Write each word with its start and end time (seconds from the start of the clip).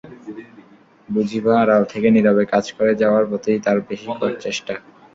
বুঝিবা 1.09 1.53
আড়াল 1.61 1.83
থেকে 1.91 2.07
নীরবে 2.15 2.43
কাজ 2.53 2.65
করে 2.77 2.91
যাওয়ার 3.01 3.23
প্রতিই 3.29 3.63
তাঁর 3.65 3.77
বেশি 3.89 4.07
চেষ্টা। 4.43 4.73